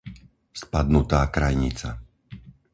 [0.61, 1.89] spadnutá krajnica